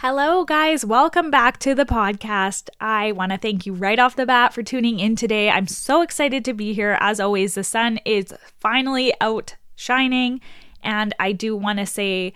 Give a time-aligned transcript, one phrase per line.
[0.00, 0.84] Hello, guys.
[0.84, 2.68] Welcome back to the podcast.
[2.78, 5.48] I want to thank you right off the bat for tuning in today.
[5.48, 6.98] I'm so excited to be here.
[7.00, 10.42] As always, the sun is finally out shining,
[10.82, 12.34] and I do want to say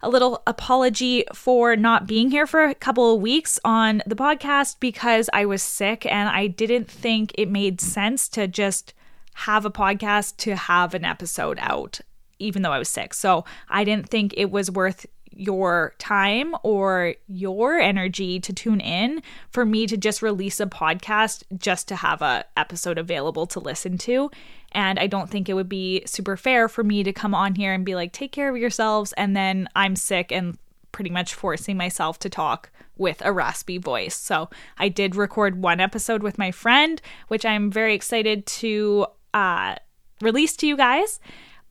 [0.00, 4.76] a little apology for not being here for a couple of weeks on the podcast
[4.78, 8.94] because I was sick and I didn't think it made sense to just
[9.34, 12.02] have a podcast to have an episode out,
[12.38, 13.14] even though I was sick.
[13.14, 19.22] So I didn't think it was worth your time or your energy to tune in
[19.50, 23.96] for me to just release a podcast just to have a episode available to listen
[23.96, 24.30] to
[24.72, 27.72] and I don't think it would be super fair for me to come on here
[27.72, 30.58] and be like take care of yourselves and then I'm sick and
[30.92, 34.16] pretty much forcing myself to talk with a raspy voice.
[34.16, 39.76] So I did record one episode with my friend which I'm very excited to uh
[40.20, 41.20] release to you guys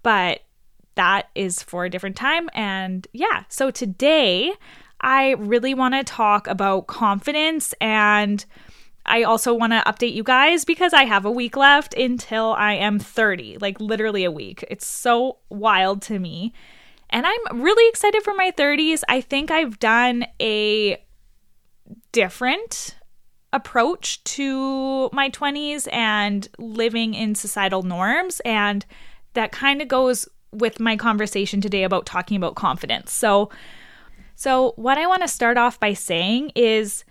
[0.01, 0.41] but
[0.95, 2.49] that is for a different time.
[2.53, 4.53] And yeah, so today
[5.01, 8.45] I really want to talk about confidence and
[9.05, 12.73] I also want to update you guys because I have a week left until I
[12.73, 14.63] am 30, like literally a week.
[14.69, 16.53] It's so wild to me.
[17.09, 19.01] And I'm really excited for my 30s.
[19.09, 21.03] I think I've done a
[22.11, 22.97] different
[23.51, 28.41] approach to my 20s and living in societal norms.
[28.41, 28.85] And
[29.33, 33.11] that kind of goes with my conversation today about talking about confidence.
[33.11, 33.49] So,
[34.35, 37.03] so what I want to start off by saying is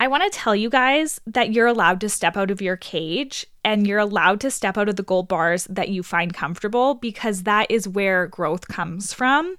[0.00, 3.46] I want to tell you guys that you're allowed to step out of your cage
[3.64, 7.42] and you're allowed to step out of the gold bars that you find comfortable because
[7.42, 9.56] that is where growth comes from.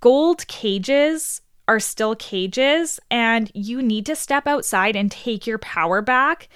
[0.00, 6.02] Gold cages are still cages and you need to step outside and take your power
[6.02, 6.50] back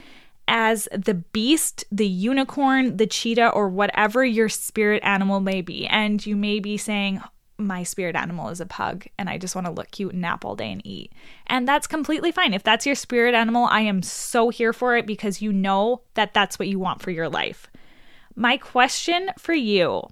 [0.49, 5.87] as the beast, the unicorn, the cheetah, or whatever your spirit animal may be.
[5.87, 7.21] And you may be saying,
[7.59, 10.45] my spirit animal is a pug and I just want to look cute and nap
[10.45, 11.13] all day and eat.
[11.49, 12.55] And that's completely fine.
[12.55, 16.33] If that's your spirit animal, I am so here for it because you know that
[16.33, 17.67] that's what you want for your life.
[18.37, 20.05] My question for you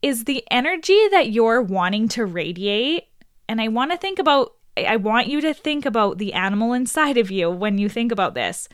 [0.00, 3.08] is the energy that you're wanting to radiate,
[3.48, 7.18] and I want to think about, I want you to think about the animal inside
[7.18, 8.68] of you when you think about this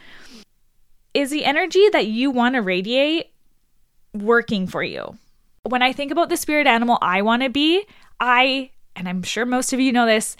[1.14, 3.30] is the energy that you want to radiate
[4.12, 5.16] working for you?
[5.62, 7.84] When I think about the spirit animal I want to be,
[8.20, 10.36] I, and I'm sure most of you know this,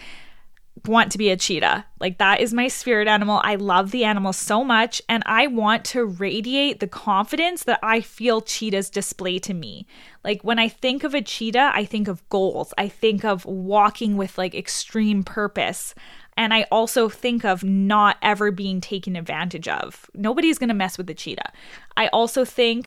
[0.87, 1.87] want to be a cheetah.
[2.01, 3.41] Like that is my spirit animal.
[3.43, 8.01] I love the animal so much and I want to radiate the confidence that I
[8.01, 9.87] feel cheetahs display to me.
[10.25, 12.75] Like when I think of a cheetah, I think of goals.
[12.77, 15.95] I think of walking with like extreme purpose.
[16.37, 20.11] And I also think of not ever being taken advantage of.
[20.15, 21.53] Nobody's going to mess with the cheetah.
[21.97, 22.87] I also think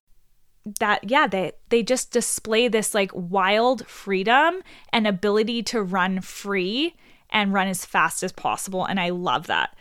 [0.80, 6.94] that yeah they they just display this like wild freedom and ability to run free
[7.30, 9.76] and run as fast as possible and I love that.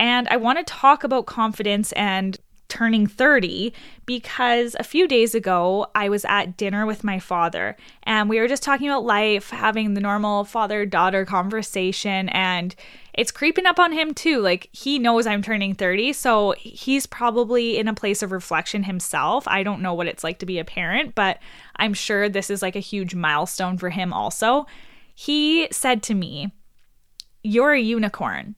[0.00, 2.38] And I want to talk about confidence and
[2.68, 3.72] turning 30
[4.06, 8.48] because a few days ago I was at dinner with my father and we were
[8.48, 12.74] just talking about life, having the normal father daughter conversation, and
[13.12, 14.40] it's creeping up on him too.
[14.40, 19.46] Like he knows I'm turning 30, so he's probably in a place of reflection himself.
[19.46, 21.38] I don't know what it's like to be a parent, but
[21.76, 24.66] I'm sure this is like a huge milestone for him also.
[25.14, 26.52] He said to me,
[27.42, 28.56] You're a unicorn.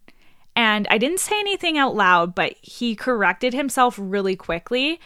[0.56, 4.99] And I didn't say anything out loud, but he corrected himself really quickly.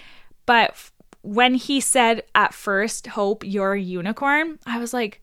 [0.47, 0.91] But
[1.23, 5.21] when he said at first, Hope, you're a unicorn, I was like,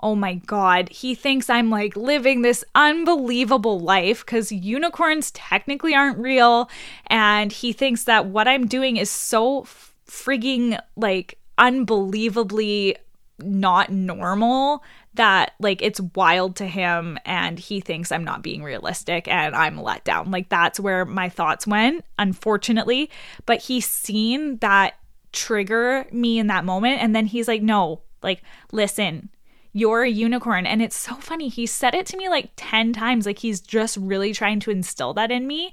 [0.00, 6.18] oh my God, he thinks I'm like living this unbelievable life because unicorns technically aren't
[6.18, 6.68] real.
[7.06, 9.62] And he thinks that what I'm doing is so
[10.06, 12.96] frigging like unbelievably
[13.40, 14.82] not normal
[15.14, 19.80] that like it's wild to him and he thinks I'm not being realistic and I'm
[19.80, 20.30] let down.
[20.30, 23.10] Like that's where my thoughts went, unfortunately.
[23.46, 24.94] But he's seen that
[25.32, 27.02] trigger me in that moment.
[27.02, 29.28] And then he's like, no, like, listen,
[29.72, 30.66] you're a unicorn.
[30.66, 31.48] And it's so funny.
[31.48, 33.26] He said it to me like 10 times.
[33.26, 35.72] Like he's just really trying to instill that in me.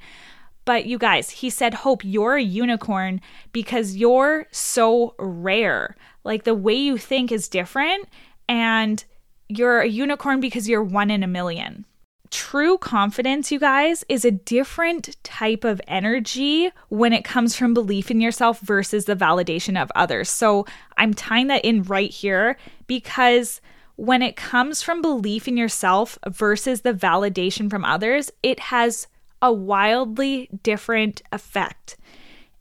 [0.65, 3.21] But you guys, he said, Hope, you're a unicorn
[3.51, 5.95] because you're so rare.
[6.23, 8.07] Like the way you think is different.
[8.47, 9.03] And
[9.49, 11.85] you're a unicorn because you're one in a million.
[12.29, 18.09] True confidence, you guys, is a different type of energy when it comes from belief
[18.09, 20.29] in yourself versus the validation of others.
[20.29, 20.65] So
[20.95, 22.55] I'm tying that in right here
[22.87, 23.59] because
[23.97, 29.07] when it comes from belief in yourself versus the validation from others, it has
[29.41, 31.97] a wildly different effect.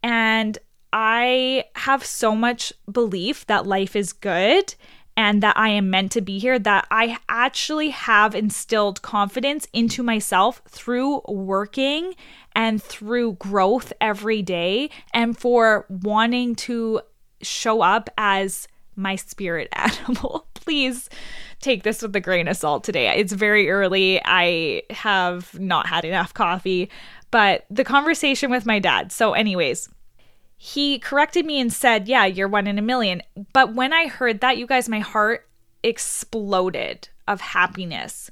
[0.03, 0.59] And
[0.93, 4.75] I have so much belief that life is good
[5.17, 10.03] and that I am meant to be here, that I actually have instilled confidence into
[10.03, 12.15] myself through working
[12.55, 17.03] and through growth every day and for wanting to
[17.43, 18.67] show up as
[18.97, 20.47] my spirit animal.
[20.55, 21.09] Please
[21.61, 23.09] take this with a grain of salt today.
[23.09, 24.21] It's very early.
[24.25, 26.91] I have not had enough coffee,
[27.31, 29.13] but the conversation with my dad.
[29.13, 29.89] So, anyways,
[30.63, 33.23] he corrected me and said, Yeah, you're one in a million.
[33.55, 35.49] But when I heard that, you guys, my heart
[35.83, 38.31] exploded of happiness.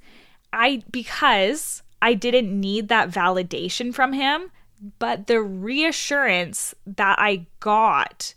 [0.52, 4.50] I, because I didn't need that validation from him,
[4.98, 8.34] but the reassurance that I got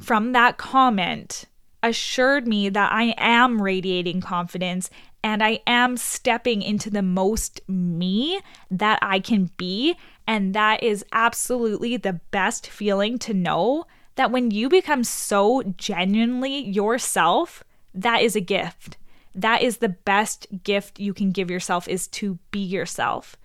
[0.00, 1.46] from that comment
[1.82, 4.90] assured me that I am radiating confidence
[5.24, 8.40] and I am stepping into the most me
[8.70, 9.96] that I can be.
[10.26, 13.86] And that is absolutely the best feeling to know
[14.16, 17.62] that when you become so genuinely yourself,
[17.94, 18.96] that is a gift.
[19.34, 23.36] That is the best gift you can give yourself is to be yourself.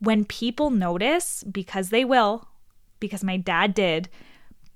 [0.00, 2.48] When people notice, because they will,
[3.00, 4.08] because my dad did,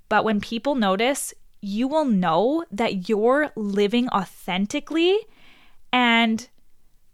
[0.08, 5.18] but when people notice, you will know that you're living authentically
[5.92, 6.48] and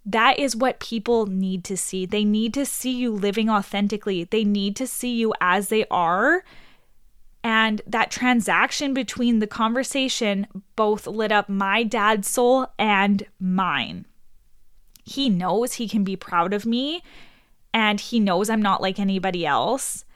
[0.08, 2.06] that is what people need to see.
[2.06, 4.24] They need to see you living authentically.
[4.24, 6.44] They need to see you as they are.
[7.44, 10.46] And that transaction between the conversation
[10.76, 14.06] both lit up my dad's soul and mine.
[15.04, 17.02] He knows he can be proud of me
[17.74, 20.06] and he knows I'm not like anybody else.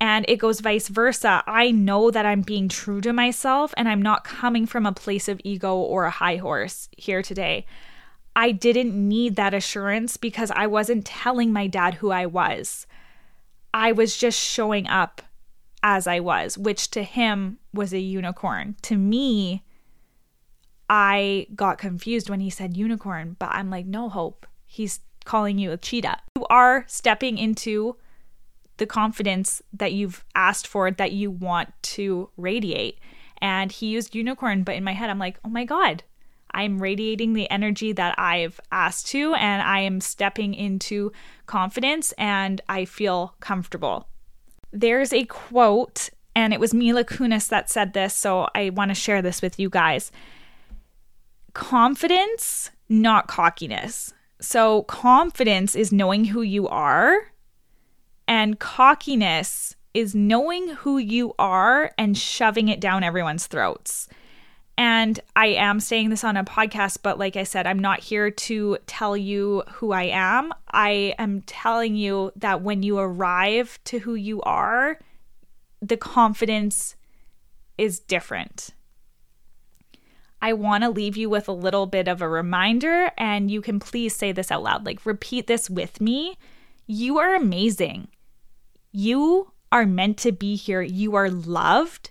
[0.00, 1.42] And it goes vice versa.
[1.46, 5.28] I know that I'm being true to myself and I'm not coming from a place
[5.28, 7.66] of ego or a high horse here today.
[8.36, 12.86] I didn't need that assurance because I wasn't telling my dad who I was.
[13.74, 15.22] I was just showing up
[15.82, 18.76] as I was, which to him was a unicorn.
[18.82, 19.64] To me,
[20.88, 24.46] I got confused when he said unicorn, but I'm like, no hope.
[24.66, 26.18] He's calling you a cheetah.
[26.36, 27.96] You are stepping into
[28.76, 32.98] the confidence that you've asked for, that you want to radiate.
[33.40, 36.02] And he used unicorn, but in my head, I'm like, oh my God,
[36.52, 41.12] I'm radiating the energy that I've asked to, and I am stepping into
[41.46, 44.08] confidence and I feel comfortable.
[44.72, 48.94] There's a quote, and it was Mila Kunis that said this, so I want to
[48.94, 50.12] share this with you guys.
[51.54, 54.12] Confidence, not cockiness.
[54.40, 57.32] So, confidence is knowing who you are,
[58.26, 64.08] and cockiness is knowing who you are and shoving it down everyone's throats.
[64.80, 68.30] And I am saying this on a podcast, but like I said, I'm not here
[68.30, 70.54] to tell you who I am.
[70.72, 74.98] I am telling you that when you arrive to who you are,
[75.82, 76.96] the confidence
[77.76, 78.70] is different.
[80.40, 83.80] I want to leave you with a little bit of a reminder, and you can
[83.80, 84.86] please say this out loud.
[84.86, 86.38] Like, repeat this with me.
[86.86, 88.08] You are amazing.
[88.92, 90.80] You are meant to be here.
[90.80, 92.09] You are loved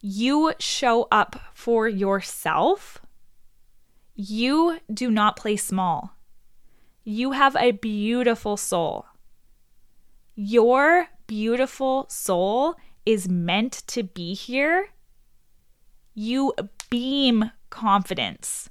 [0.00, 3.00] you show up for yourself,
[4.14, 6.16] you do not play small.
[7.04, 9.06] You have a beautiful soul.
[10.34, 14.88] Your beautiful soul is meant to be here.
[16.14, 16.54] You
[16.90, 18.70] beam confidence.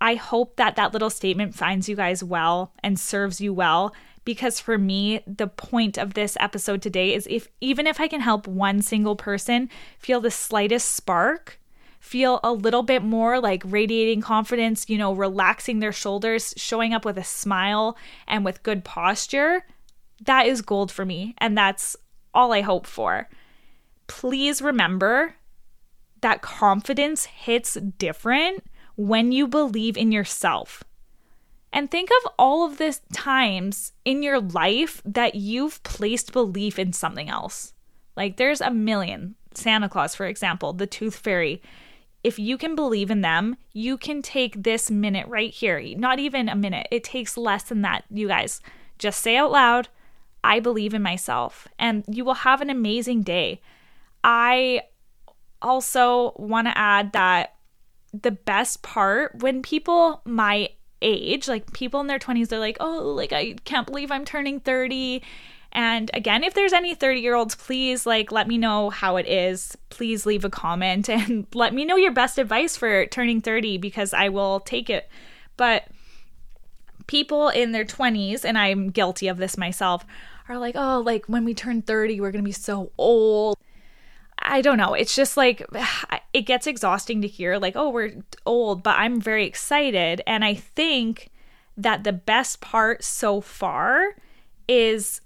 [0.00, 3.94] I hope that that little statement finds you guys well and serves you well
[4.24, 8.20] because for me the point of this episode today is if even if I can
[8.20, 11.58] help one single person feel the slightest spark
[12.00, 17.04] feel a little bit more like radiating confidence, you know, relaxing their shoulders, showing up
[17.04, 17.96] with a smile
[18.26, 19.64] and with good posture,
[20.24, 21.34] that is gold for me.
[21.38, 21.96] And that's
[22.34, 23.28] all I hope for.
[24.06, 25.34] Please remember
[26.22, 28.64] that confidence hits different
[28.96, 30.82] when you believe in yourself.
[31.72, 36.92] And think of all of the times in your life that you've placed belief in
[36.92, 37.72] something else.
[38.16, 39.36] Like there's a million.
[39.54, 41.62] Santa Claus, for example, the Tooth Fairy.
[42.22, 45.80] If you can believe in them, you can take this minute right here.
[45.96, 46.86] Not even a minute.
[46.90, 48.60] It takes less than that, you guys.
[48.98, 49.88] Just say out loud,
[50.44, 53.60] I believe in myself, and you will have an amazing day.
[54.22, 54.82] I
[55.62, 57.54] also want to add that
[58.12, 60.70] the best part when people my
[61.02, 64.60] age, like people in their 20s, they're like, oh, like I can't believe I'm turning
[64.60, 65.22] 30.
[65.72, 69.26] And again, if there's any 30 year olds, please like let me know how it
[69.26, 69.76] is.
[69.88, 74.12] Please leave a comment and let me know your best advice for turning 30 because
[74.12, 75.08] I will take it.
[75.56, 75.88] But
[77.06, 80.06] people in their 20s, and I'm guilty of this myself,
[80.48, 83.56] are like, oh, like when we turn 30, we're going to be so old.
[84.40, 84.94] I don't know.
[84.94, 85.64] It's just like
[86.32, 90.22] it gets exhausting to hear, like, oh, we're old, but I'm very excited.
[90.26, 91.30] And I think
[91.76, 94.14] that the best part so far
[94.68, 95.20] is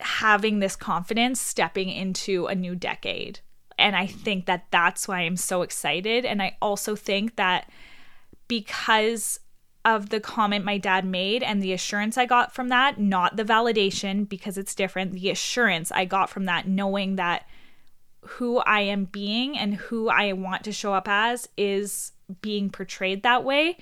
[0.00, 3.40] having this confidence stepping into a new decade.
[3.78, 6.24] And I think that that's why I'm so excited.
[6.24, 7.70] And I also think that
[8.48, 9.40] because
[9.84, 13.44] of the comment my dad made and the assurance I got from that, not the
[13.44, 17.46] validation because it's different, the assurance I got from that, knowing that
[18.24, 23.22] who I am being and who I want to show up as is being portrayed
[23.22, 23.76] that way.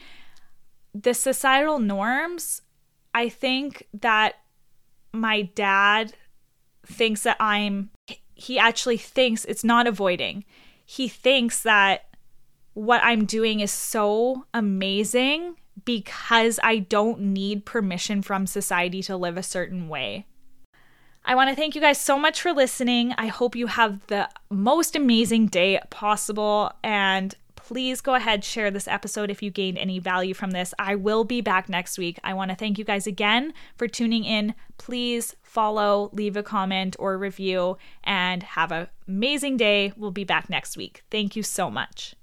[0.95, 2.63] The societal norms,
[3.15, 4.37] I think that
[5.13, 6.15] my dad
[6.87, 7.91] thinks that I'm,
[8.35, 10.45] he actually thinks it's not avoiding.
[10.85, 12.07] He thinks that
[12.75, 19.37] what I'm doing is so amazing because I don't need permission from society to live
[19.37, 20.27] a certain way.
[21.31, 23.15] I want to thank you guys so much for listening.
[23.17, 26.73] I hope you have the most amazing day possible.
[26.83, 30.75] And please go ahead, share this episode if you gained any value from this.
[30.77, 32.19] I will be back next week.
[32.25, 34.57] I want to thank you guys again for tuning in.
[34.77, 39.93] Please follow, leave a comment or review, and have an amazing day.
[39.97, 41.05] We'll be back next week.
[41.13, 42.17] Thank you so much.